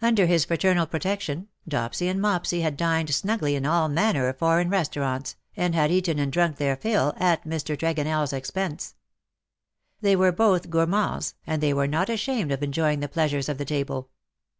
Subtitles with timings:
[0.00, 4.70] Under his fraternal protection, Dopsy and Mopsy had dined snugly in all manner of foreign
[4.70, 7.76] restaurants, and had eaten and drunk their fill at Mr.
[7.76, 8.94] Tregonell's expense.
[10.00, 13.64] They were both gourmands, and they were not ashamed of enjoying the pleasures of the
[13.64, 14.10] table.